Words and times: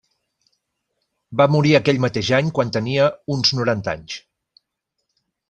Va 1.41 1.47
morir 1.55 1.73
aquell 1.79 2.01
mateix 2.07 2.31
any 2.39 2.49
quan 2.61 2.73
tenia 2.79 3.07
uns 3.35 3.53
noranta 3.61 3.95
anys. 3.95 4.19